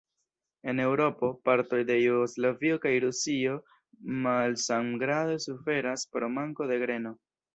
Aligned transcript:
En 0.71 0.79
Eŭropo, 0.85 1.27
partoj 1.49 1.81
de 1.89 1.97
Jugoslavio 2.03 2.79
kaj 2.87 2.93
Rusio 3.03 3.59
malsamgrade 4.25 5.37
suferas 5.47 6.09
pro 6.17 6.33
manko 6.41 6.71
de 6.75 6.83
greno. 6.87 7.17